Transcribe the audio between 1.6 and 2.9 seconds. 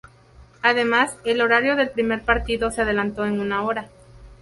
del primer partido se